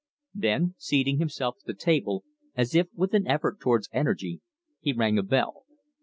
[0.33, 2.23] Then, seating himself at the table,
[2.55, 4.41] as if with an effort towards energy,
[4.79, 5.63] he rang a bell.